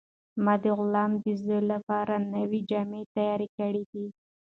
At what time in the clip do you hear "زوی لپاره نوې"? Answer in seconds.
1.41-2.59